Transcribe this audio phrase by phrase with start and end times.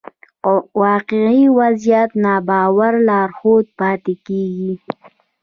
[0.83, 4.73] واقعي وضعيت ناباور لارښود پاتې کېږي.